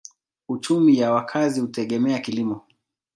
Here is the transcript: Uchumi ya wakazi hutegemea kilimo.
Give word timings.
Uchumi 0.49 0.97
ya 0.99 1.11
wakazi 1.11 1.59
hutegemea 1.61 2.19
kilimo. 2.19 2.61